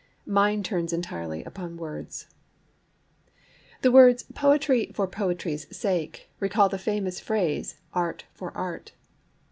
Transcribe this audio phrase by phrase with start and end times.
[0.25, 2.25] Mine turns entirely upon words.
[2.25, 8.93] POETRY The words 'Poetry for poetry's sake' recall the famous phrase 'Art for Art.'